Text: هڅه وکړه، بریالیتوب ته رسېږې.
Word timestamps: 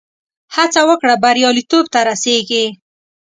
هڅه 0.55 0.81
وکړه، 0.89 1.15
بریالیتوب 1.23 1.85
ته 1.93 1.99
رسېږې. 2.09 2.65